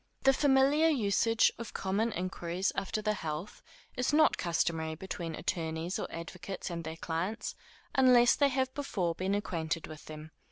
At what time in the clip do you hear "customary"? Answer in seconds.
4.35-4.95